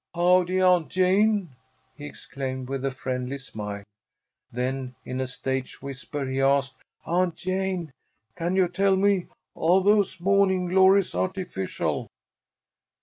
[0.15, 1.49] "Howdy, Aunt Jane!"
[1.95, 3.83] he exclaimed, with a friendly smile.
[4.51, 6.73] Then, in a stage whisper, he asked,
[7.05, 7.91] "Aunt Jane,
[8.35, 9.27] can you tell me?
[9.55, 12.07] Are those morning glories artificial?"